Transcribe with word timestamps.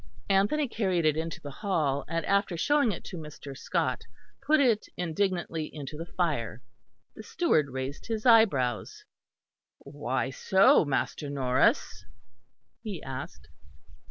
Anthony 0.31 0.67
carried 0.67 1.05
it 1.05 1.15
into 1.15 1.39
the 1.41 1.51
hall, 1.51 2.03
and 2.07 2.25
after 2.25 2.57
showing 2.57 2.91
it 2.91 3.03
to 3.03 3.17
Mr. 3.19 3.55
Scot, 3.55 4.01
put 4.41 4.59
it 4.59 4.87
indignantly 4.97 5.69
into 5.71 5.95
the 5.95 6.07
fire. 6.07 6.63
The 7.15 7.21
steward 7.21 7.69
raised 7.69 8.07
his 8.07 8.25
eyebrows. 8.25 9.05
"Why 9.77 10.31
so, 10.31 10.83
Master 10.85 11.29
Norris?" 11.29 12.03
he 12.81 13.03
asked. 13.03 13.47